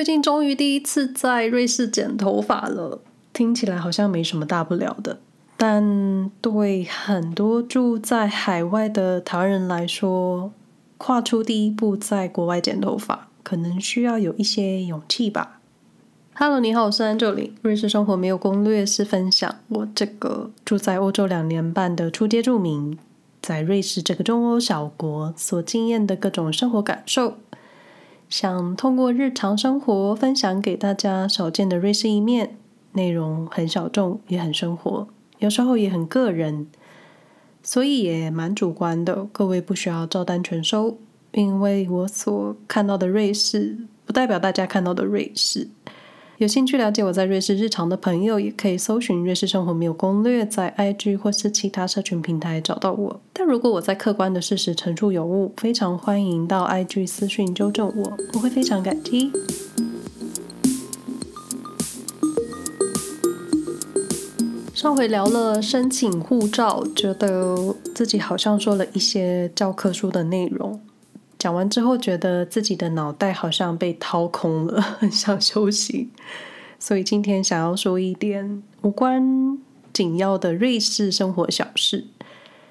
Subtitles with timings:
[0.00, 3.02] 最近终于第一次在瑞士剪头发了，
[3.34, 5.18] 听起来好像没什么大不了的，
[5.58, 10.52] 但对很多住在海外的台湾人来说，
[10.96, 15.60] 跨出第一步在国外剪头发，可能需要有一些勇气吧。
[16.32, 17.50] Hello，你好，我是 Angelin。
[17.60, 22.98] 瑞士生活没有攻略，是分享我这个住在欧洲两年半的初阶住民，
[23.42, 27.34] 在瑞士这个中欧小国所经验的各种生活感受。
[28.30, 32.56] 想通过日常生活分享给大家少见的瑞士一面，
[32.92, 35.08] 内容很小众，也很生活，
[35.40, 36.68] 有时候也很个人，
[37.60, 39.24] 所以也蛮主观的。
[39.32, 40.96] 各位不需要照单全收，
[41.32, 43.76] 因为我所看到的瑞士，
[44.06, 45.66] 不代表大家看到的瑞士。
[46.40, 53.20] 有兴趣了解我在瑞士日常的朋友，也可以搜寻“瑞士生活没有攻略”在 IG 或是其他社群平台找到我。
[53.34, 59.30] 但如果我在客观的事实陈述有误，非常欢迎到 IG 私讯纠正我，我会非常感激。
[64.72, 70.80] 上回聊了申请护照，觉得自己好像说了一些教科书的内容。
[71.40, 76.10] 讲完之后，觉得自己的脑袋好像被掏空了， 很想休息。
[76.78, 79.58] 所以今天想要说一点无关
[79.90, 82.04] 紧要的瑞士生活小事，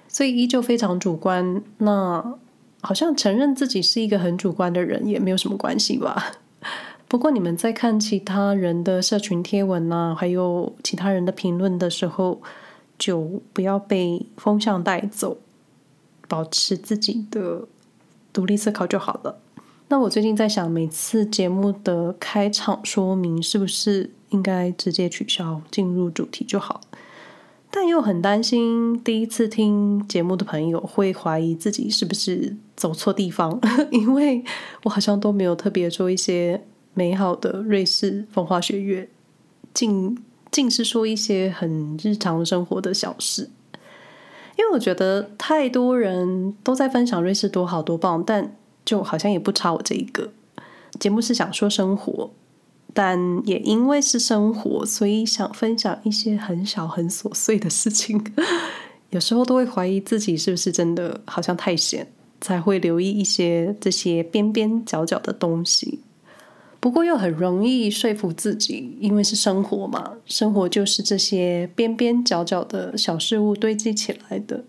[0.08, 1.64] 所以依旧非常主观。
[1.80, 2.38] 那
[2.82, 6.34] 好像承认自己是一个很主观的人也没有什么关系吧。
[7.08, 12.40] 不过你们在看其他人的社群贴文啊，还有其他人的评论的时候，
[13.00, 15.40] 就不要被风向带走，
[16.28, 17.68] 保持自己的。
[18.32, 19.40] 独立思考就好了。
[19.88, 26.82] 那我最近在想，每次节目的开场说明是不是应该直接取消，进入主题就好？
[27.72, 33.60] 但又很担心第一次听节目的朋友会怀疑自己是不是走错地方，
[33.92, 34.44] 因为
[34.84, 39.10] 我好像都没有特别说一些美好的瑞士风花雪月，
[39.74, 40.18] 尽
[40.52, 43.50] 尽是说一些很日常生活的小事。
[44.60, 48.54] 因为我觉得太多人都在分享瑞士多好多棒，但
[48.84, 50.30] 就好像也不差我这一个。
[51.00, 52.30] 节目是想说生活，
[52.94, 58.22] 但也因为是生活，所以想分享一些很小很琐碎的事情。
[59.12, 62.06] 有时候都会怀疑自己是不是真的好像太闲，
[62.42, 66.02] 才会留意一些这些边边角角的东西。
[66.80, 74.64] 不过又很容易说服自己，因为是生活嘛，生活就是这些边边角角的小事物堆积起来的，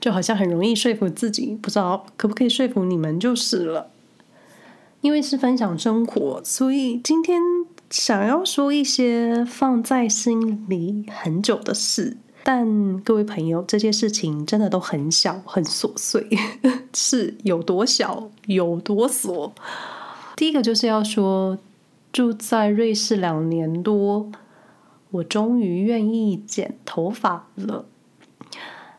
[0.00, 1.58] 就好像很容易说服自己。
[1.60, 3.90] 不知道可不可以说服你们就是了。
[5.00, 7.40] 因为是分享生活，所以今天
[7.90, 12.16] 想要说一些放在心里很久的事。
[12.42, 16.26] 但各位朋友，这些事情真的都很小，很琐碎，
[16.94, 19.52] 是有多小，有多琐。
[20.36, 21.58] 第一个就是要说，
[22.12, 24.30] 住在瑞士两年多，
[25.10, 27.86] 我终于愿意剪头发了。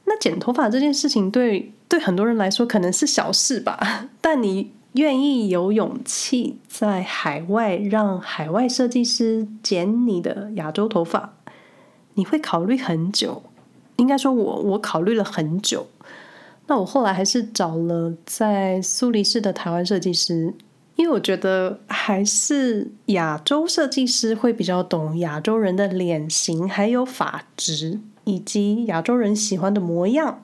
[0.06, 4.10] 那剪头发这件事情对，对很多人来说可能是小事吧。
[4.20, 11.36] 但你愿意有勇气在海外让海外设计师剪你的亚洲头发，
[12.16, 13.44] 你会考虑很久。
[13.98, 15.86] 应该说，我我考虑了很久。
[16.66, 20.56] 那我后来还是找了在苏黎世的台湾设计师。
[20.98, 30.44] 因为我觉得还是亚洲设计师会比较懂亚洲人的脸型，还有发质，以及亚洲人喜欢的模样。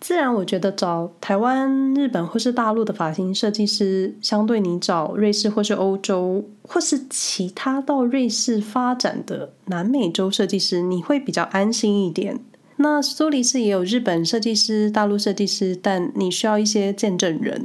[0.00, 12.40] 自然，我觉得找台湾、日本或是大陆的发型设计师，相对你找瑞士或是欧洲，或是其他到瑞士发展的南美洲设计师，你会比较安心一点。
[12.76, 17.62] 那苏黎世也有日本设计师、大陆设计师，但你需要一些见证人。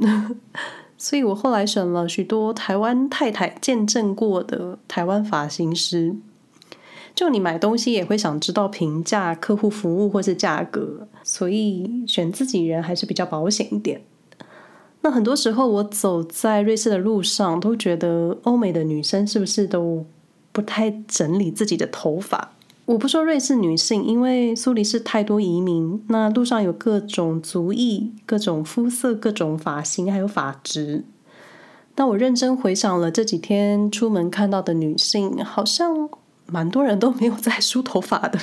[0.98, 6.16] 所以我后来选了许多台湾太太见证过的台湾发型师。
[7.14, 14.02] 就你买东西也会想知道评价、客户服务或是价格，所以选自己人还是比较保险一点。
[15.00, 20.04] 那很多时候我走在瑞士的路上，都觉得欧美的女生是不是都
[20.52, 22.52] 不太整理自己的头发？
[22.86, 31.04] 我不说瑞士女性，因为苏黎世太多移民，那路上有各种族裔、各种肤色、各种发型，还有发质。
[31.96, 36.08] 但我认真回想了这几天出门看到的女性，好像
[36.46, 38.38] 蛮多人都没有在梳头发的，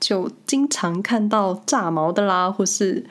[0.00, 3.04] 就经常看到炸毛的啦，或是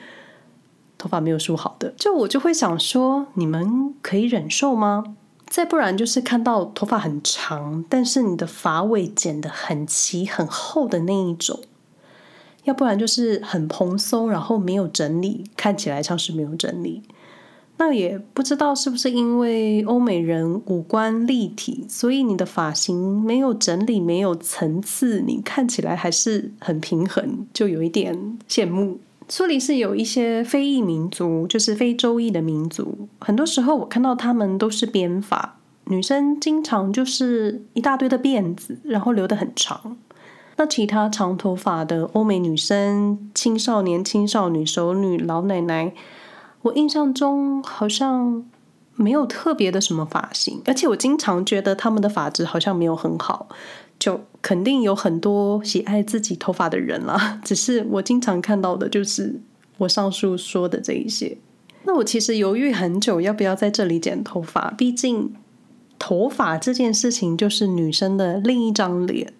[0.98, 1.94] 头发没有梳好的。
[1.96, 5.04] 就我就会想说，你们可以忍受吗？
[5.46, 11.60] 再不然就是看到头发很长，但是你的发尾剪得很齐很厚的那一种；
[12.64, 17.02] 要不然就是很蓬松，然后没有整理，看起来像是没有整理。
[17.76, 29.00] 那也不知道是不是因为欧美人五官立体，所以你的发型没有整理，没有层次，你看起来还是很平衡，就有一点羡慕。
[29.28, 35.56] 苏黎世有一些非裔民族，就是非洲裔的民族，很多时候我看到他们都是编发，
[35.86, 39.96] 女生经常就是一大堆的辫子，然后留得很长。
[40.56, 45.92] 那其他长头发的欧美女生、青少年、青少女、熟女、老奶奶。
[46.62, 48.44] 我印象中好像
[48.94, 53.48] 没有特别的什么发型，而且我经常觉得他们的发质好像没有很好，
[54.04, 57.40] 就肯定有很多喜爱自己头发的人啦。
[57.44, 59.40] 只是我经常看到的就是
[59.78, 61.38] 我上述说的这一些。
[61.84, 65.32] 那我其实犹豫很久要不要在这里剪头发，毕竟
[65.98, 69.32] 头发这件事情就是女生的另一张脸。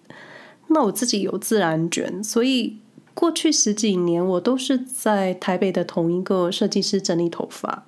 [0.69, 2.77] 那我自己有自然卷，所以。
[3.17, 7.85] 过去十几年，我都是在台北的同一个设计师整理头发。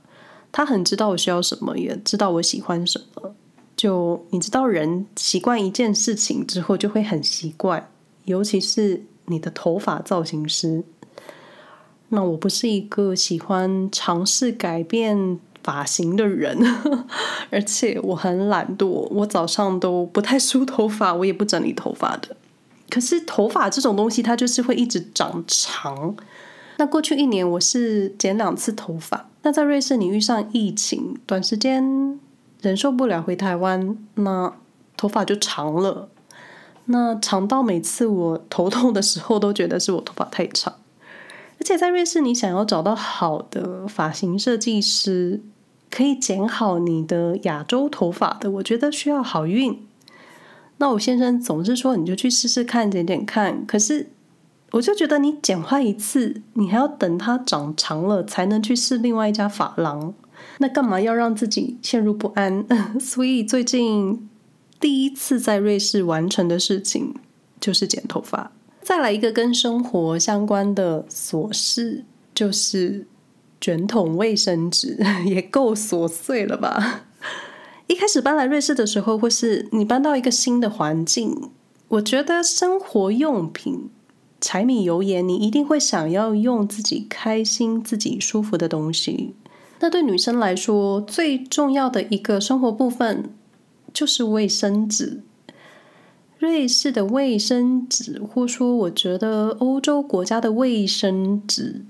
[0.54, 3.36] 他很知道我需要什么，也知道我喜欢什么。
[3.78, 7.90] 就你知道，人习惯一件事情之后，就会很习惯。
[8.26, 10.84] 尤其是你的头发造型师。
[12.10, 16.58] 那我不是一个喜欢尝试改变发型的人，
[17.52, 22.36] 而且我很懒惰，我早上都不太梳头发，我也不整理头发的。
[22.90, 26.16] 可是头发这种东西，它就是会一直长长。
[26.78, 29.30] 那过去一年，我是剪两次头发。
[29.44, 32.18] 那在瑞士，你遇上疫情，短时间
[32.62, 34.54] 忍受不了回台湾，那
[34.96, 36.10] 头发就长了。
[36.86, 40.74] 那长到每次我头痛的时候，都觉得是我头发太长。
[41.60, 45.42] 而且在瑞士，你想要找到好的发型设计师，
[45.90, 49.86] 可以剪好你的亚洲头发的，我觉得需要好运。
[50.78, 53.66] 那我先生总是说，你就去试试看，剪剪看。
[53.66, 54.12] 可是
[54.72, 60.14] 我就觉得你剪坏一次，你还要等它长长了才能去试另外一家发廊。
[60.60, 62.66] 那干嘛要让自己陷入不安？
[63.00, 64.30] 所以最近
[64.80, 67.14] 第一次在瑞士完成的事情
[67.60, 68.52] 就是剪头发。
[68.82, 73.06] 再来一个跟生活相关的琐事，就是
[73.60, 77.06] 卷筒卫生纸，也够琐碎了吧？
[77.88, 81.50] 一开始搬来瑞士的时候，或是你搬到一个新的环境，
[81.90, 83.90] 我觉得生活用品、
[84.40, 89.34] 柴米油盐，你一定会想要用自己开心、自己舒服的东西。
[89.80, 93.30] 那对女生来说，最重要的一个生活部分
[93.94, 95.22] 就是卫生纸。
[96.40, 101.82] 瑞士的卫生纸，或说我觉得欧洲国家的卫生纸，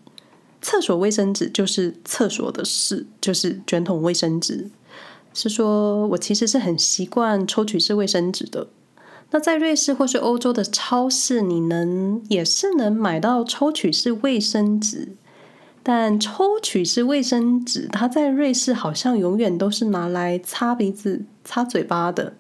[0.62, 4.70] 厕所卫生纸就是厕所的事，就是卷筒卫生纸。
[5.34, 8.68] 是说，我其实是很习惯抽取式卫生纸的。
[9.32, 15.18] 那在瑞士或是欧洲的超市，你能也是能买到抽取式卫生纸，
[15.90, 22.34] 但抽取式卫生纸它在瑞士好像永远都是拿来擦鼻子、擦嘴巴的。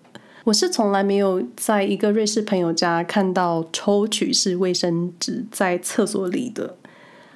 [0.43, 6.75] 我是从来没有在一个瑞士朋友家看到抽取式卫生纸在厕所里的。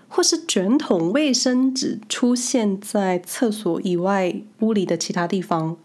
[0.09, 5.77] 或是卷筒卫生纸出现在厕所以外屋里的其他地方，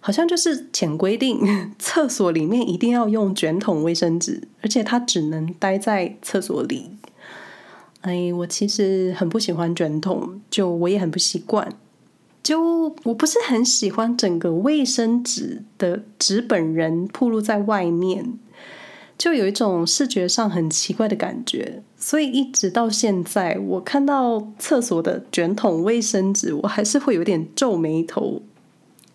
[0.00, 1.38] 好像就是潜规定，
[1.78, 6.92] 厕所里面一定要用卷筒卫生纸，而且它只能待在厕所里。
[8.02, 11.72] 哎，我其实很不喜欢卷筒，就我也很不习惯，
[12.42, 18.38] 就我不是很喜欢整个卫生纸的纸本人暴露在外面。
[19.18, 28.40] 就有一种视觉上很奇怪的感觉，所以一直到现在，我看到厕所的卷筒卫生纸，我还是会有点皱眉头，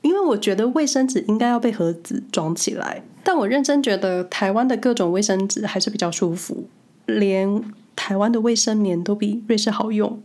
[0.02, 3.02] 因为我觉得卫生纸应该要被盒子装起来。
[3.24, 6.66] 但我认真觉得台湾的各种卫生纸还是比较舒服，
[7.06, 7.64] 连
[7.96, 10.22] 台湾的卫生棉都比瑞士好用，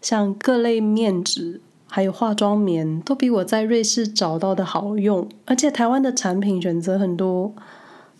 [0.00, 7.52] 像各类面纸还有化妆棉都比我在瑞士找到的好用，而且台湾的产品选择很多。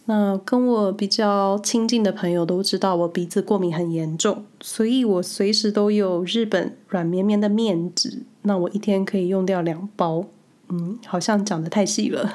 [0.07, 8.25] 那跟我比较亲近的朋友都知道我鼻子过敏很严重，所以我随时都有日本软绵绵的面纸。
[8.43, 10.25] 那我一天可以用掉两包。
[10.73, 12.35] 嗯，好像讲得太细了。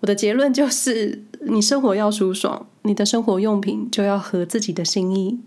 [0.00, 5.38] 我的结论就是，你生活要舒爽，你的生活用品就要合自己的心意，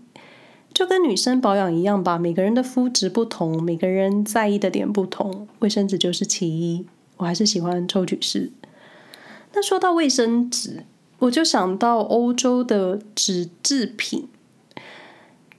[0.74, 2.18] 就跟女生保养一样吧。
[2.18, 6.86] 每个人的肤质不同，每个人在意的点不同，卫生纸就是其一。
[7.18, 8.50] 我还是喜欢抽取式。
[9.52, 10.84] 那说到卫生纸。
[11.22, 14.26] 我就想到欧洲的纸制品，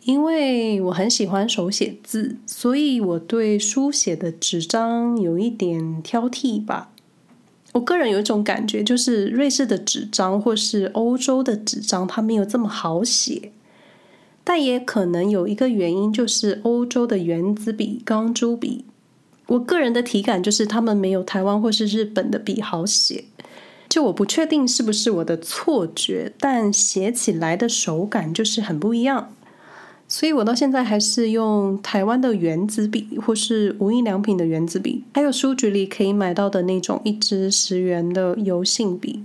[0.03, 6.89] 因为我很喜欢手写字，所以我对书写的纸张有一点挑剔吧。
[7.71, 13.53] 我个人有一种感觉，就是瑞士的纸张或是欧洲的纸张，它没有这么好写。
[14.43, 18.85] 但也可能有一个原因，就是欧洲的原子笔、钢珠笔
[19.47, 23.25] 我个人的体感就是他们没有台湾或是日本的笔好写。
[23.89, 29.31] 就我不确定是不是我的错觉，但写起来的手感就是很不一样。
[30.07, 39.23] 所以我到现在还是用台湾的原子笔，或是无印良品的原子笔，还有书局里可以买到的那种一支十元的油性笔。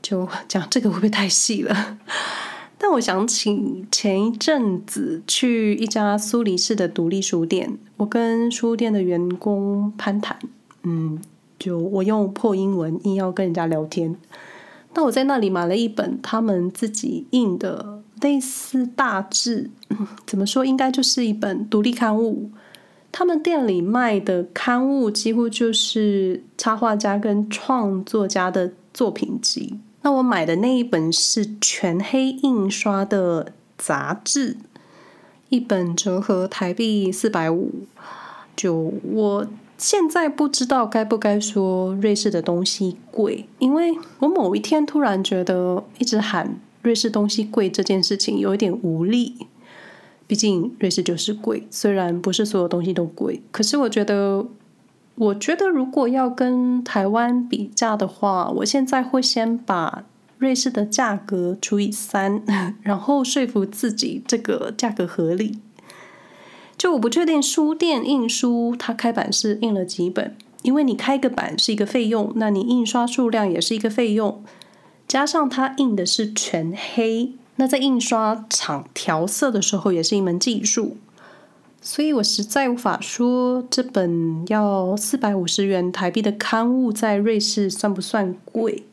[0.00, 1.98] 就讲这个会不会太细了？
[2.78, 10.38] 但我想起前一阵子去一家苏黎世的独立书店，我跟书店的员工攀谈，
[10.84, 11.18] 嗯。
[11.58, 14.14] 就我用破英文硬要跟人家聊天，
[14.94, 19.68] 那我在那里买了一本他们自己印的类似大志，
[20.24, 22.52] 怎么说，应该就是一本独立刊物。
[23.10, 29.80] 他们店里卖的刊物几乎就是插画家跟创作家的作品集。
[30.08, 34.56] 那我买的那一本是全黑印刷的杂志，
[35.50, 37.70] 一本折合台币四百五。
[38.56, 39.46] 就我。
[39.76, 49.34] 现在不知道该不该说瑞士的东西贵，因为我某一天突然觉得一直喊瑞士东西贵这件事情有一点无力。
[50.26, 54.46] 毕竟瑞士就是贵，虽然不是所有东西都贵，可是我觉得，
[55.20, 60.04] 我觉得如果要跟台湾比价的话，我现在会先把
[60.38, 62.42] 瑞士的价格除以三，
[62.82, 65.58] 然后说服自己这个价格合理。
[66.76, 74.44] 就我不确定书店印书，它开版是印了几本，因为你开个版是一个费用，那你印刷数量也是一个费用，
[75.08, 80.96] 加上它印的是全黑，那在印刷厂调色的时候也是一门技术，
[81.80, 88.84] 所以我实在无法说这本要四百五十元台币的刊物在瑞士算不算贵，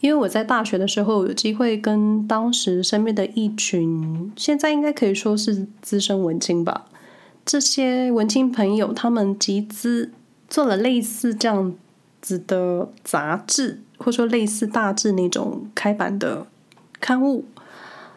[0.00, 6.86] 因为我在大学的时候有机会跟当时身边的一群，现在应该可以说是资深文青吧。
[7.44, 10.12] 这些文青朋友，他们集资
[10.48, 11.74] 做了类似这样
[12.22, 16.46] 子的杂志，或说类似大志那种开版的
[17.00, 17.44] 刊物。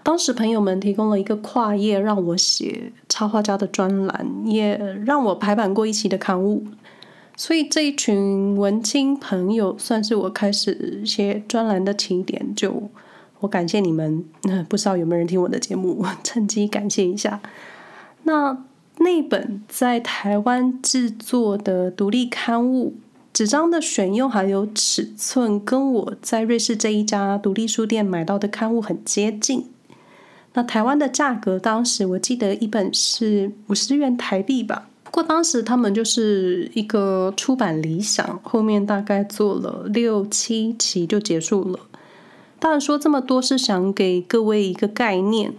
[0.03, 6.65] 当时朋友们提供了一个跨页让我写插画家的专栏，也让我排版过一期的刊物。
[7.35, 12.53] 所以这一群文青朋友算是我开始写专栏的起点。
[12.55, 12.89] 就
[13.39, 14.25] 我感谢你们，
[14.67, 17.39] 不知道有没有人听我的节目，趁机感谢一下。
[18.23, 18.65] 那。
[19.01, 22.95] 那本在台湾制作的独立刊物，
[23.31, 29.67] 纸张的选用还有尺寸，跟我在瑞士这一家独立书店买到的刊物很接近。
[30.53, 34.87] 那台湾的价格，当时我记得一本是五十元台币吧。
[35.03, 41.79] 不过当时他们就是一个出版理想，后面大概做了六七期就结束了。
[42.59, 45.53] 当然说这么多是想给各位一个概念，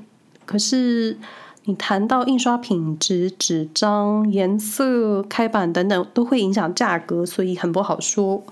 [0.44, 1.18] 可是。
[1.64, 8.42] 你谈到印刷品质、纸张、颜色、开版等等，都会影响价格，所以很不好说。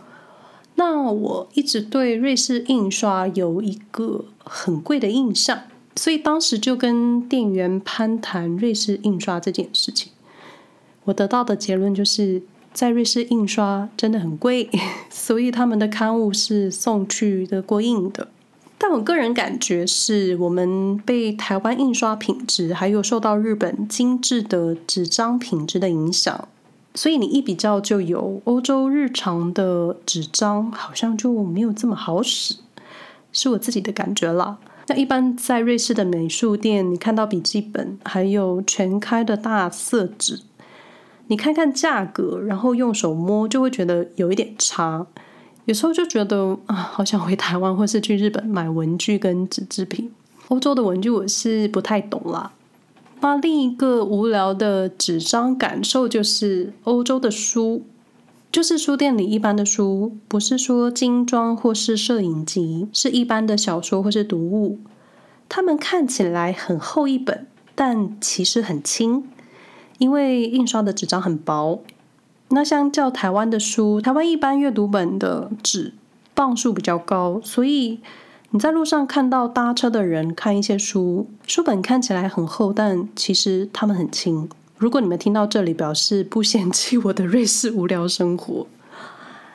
[0.75, 5.59] 那我一直对瑞士印刷有一个很贵的印象，
[5.99, 10.13] 所以当时就跟店员攀谈瑞士印刷这件事情。
[11.07, 12.41] 我得到的结论就是
[12.73, 14.71] 在瑞士印刷真的很贵，
[15.11, 18.29] 所以他们的刊物是送去德国印的。
[18.79, 26.47] 但我个人感觉是我们被台湾印刷品质，还有受到日本精致的纸张品质的影响，
[26.95, 32.55] 所以你一比较就有欧洲日常的纸张好像就没有这么好使，
[33.33, 34.59] 是我自己的感觉啦。
[34.89, 40.41] 那一般在瑞士的美术店，你看到笔记本还有全开的大色纸，
[41.27, 45.07] 你看看价格，然后用手摸就会觉得有一点差。
[45.67, 50.11] 有时候就觉得啊，好想回台湾，或是去日本买文具跟纸制品。
[50.49, 52.53] 欧洲的文具我是不太懂啦。
[53.21, 57.83] 那另一个无聊的纸张感受就是，欧洲的书，
[58.51, 64.79] 就是书店里一般的书，不是说精装或是摄影集，是一般的小说或是读物。
[65.51, 69.25] 它们看起来很厚一本，但其实很轻，
[69.99, 71.83] 因为印刷的纸张很薄。
[72.49, 75.93] 那相较台湾的书，台湾一般阅读本的纸
[76.35, 78.01] 磅数比较高，所以
[78.51, 84.49] 你在路上看到搭车的人看一些书，书本看起来很厚，但其实它们很轻。
[84.79, 88.65] 如果你们听到这里，表示不嫌弃我的瑞士无聊生活。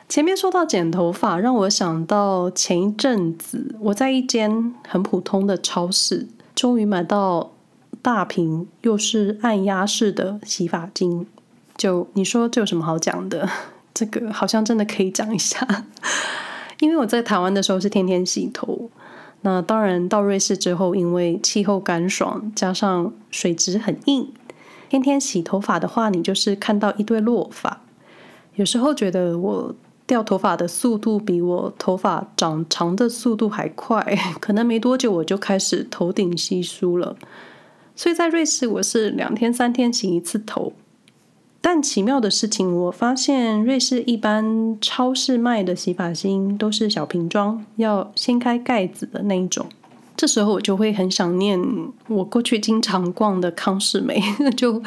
[0.06, 7.50] 前面说到剪头发，让我想到前一阵子我在一间很普通的超市，终于买到
[8.02, 11.26] 大瓶又是按压式的洗发精。
[11.78, 13.48] 就你说这有什么好讲的？
[13.94, 15.66] 这个好像真的可以讲一下，
[16.80, 18.90] 因为我在台湾的时候是天天洗头，
[19.40, 24.28] 那当然到瑞士之后，因为气候干爽，加上水质很硬，
[24.94, 27.80] 天天洗头发的话，你就是看到一堆落发。
[28.54, 29.74] 有时候觉得我
[30.06, 34.00] 掉头发的速度比我头发长长的速度还快，
[34.38, 37.16] 可能没多久我就开始头顶稀疏了。
[37.96, 40.72] 所以在瑞士，我是两天三天洗一次头。
[41.60, 49.66] 但奇妙的事情，我发现瑞士一般超市卖的洗发精都是小瓶装，要掀开盖子的那一种。
[50.16, 51.60] 这时候我就会很想念
[52.08, 54.22] 我过去经常逛的康士美，
[54.56, 54.80] 就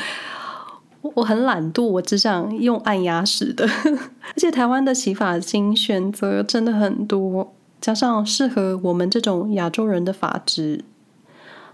[1.02, 3.68] 我很懒惰，我只想用按压式的。
[3.86, 10.84] 而且台湾的洗发精选择真的很多，加上适合我们这种亚洲人的发质，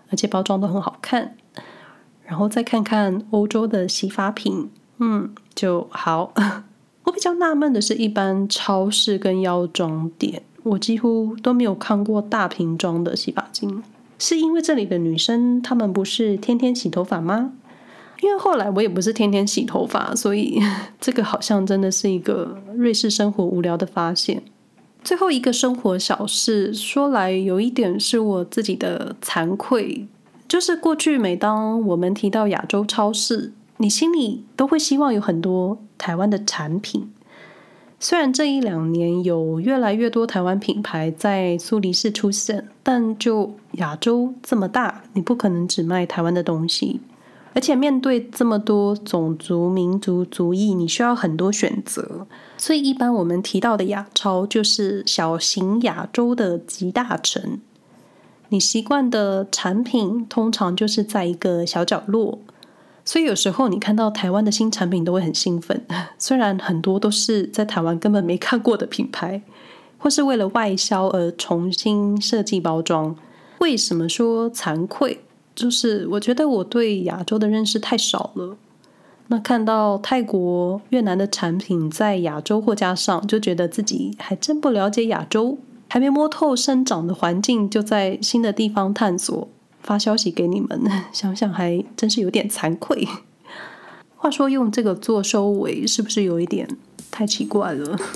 [0.09, 1.35] 而且包装都很好看。
[2.25, 4.69] 然后再看看欧洲的洗发品。
[4.99, 6.33] 嗯，就好。
[7.03, 13.83] 我比较纳闷的是，一般超市跟药妆店，我几乎都没有看过大瓶装的洗发精。
[14.17, 17.51] 是因为这里的女生她们不是天天洗头发吗？
[18.21, 20.57] 因为后来我也不是天天洗头发，所以
[21.01, 24.41] 这个好像真的是一个瑞士生活无聊的发现。
[25.03, 30.07] 最后一个生活小事，说来有一点是我自己的惭愧，
[30.47, 37.11] 就是过去每当我们提到亚洲超市，你心里都会希望有很多台湾的产品，
[38.03, 46.99] 虽然这一两年有越来越多台湾品牌在苏黎世出现，但就亚洲这么大，你不可能只卖台湾的东西，
[47.53, 57.57] 而且面对这么多种族、民族、族裔，你需要很多选择，所以一般我们提到的亚超就是小型亚洲的集大成，
[58.49, 62.37] 你习惯的产品通常就是在一个小角落。
[63.05, 65.85] 所以有时候你看到台湾的新产品都会很兴奋，
[66.17, 69.41] 虽然很多都是在台湾根本没看过的品牌，
[69.97, 73.15] 或是为了外销而重新设计包装。
[73.59, 75.19] 为什么说惭愧？
[75.55, 78.57] 就是我觉得我对亚洲的认识太少了。
[79.27, 85.57] 那看到泰国、越南的产品在亚洲货架上，就觉得自己还真不了解亚洲，
[85.87, 89.47] 还没摸透生长的环境，就在新的地方探索。
[89.83, 90.81] 发消息给你们，
[91.13, 93.07] 想想还真是有点惭愧。
[94.15, 96.67] 话说用这个做收尾，是不是有一点
[97.11, 97.97] 太奇怪了？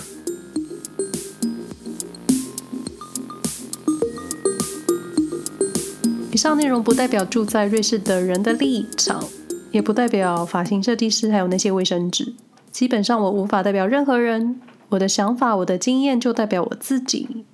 [6.31, 9.23] 以上内容不代表住在瑞士的人的立场，
[9.71, 12.35] 也不代表发型设计师还有那些卫生纸。
[12.71, 17.46] 基本上我无法代表任何人，我的想法、我的经验就代表我自己。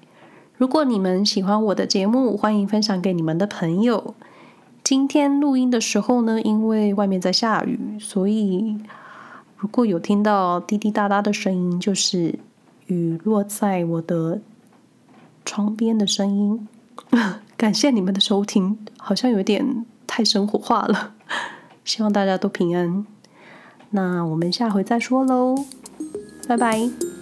[0.56, 4.14] 如果你们喜欢我的节目，欢迎分享给你们的朋友。
[4.84, 8.78] 今天录音的时候呢，因为外面在下雨，所以
[9.58, 12.38] 如果有听到滴滴答答的声音，就是
[12.86, 14.42] 雨落在我的
[15.44, 16.68] 窗边的声音。
[17.58, 21.14] 感谢你们的收听，好像有点太生活化了。
[21.84, 23.06] 希望大家都平安。
[23.90, 25.56] 那我们下回再说喽，
[26.48, 27.13] 拜拜。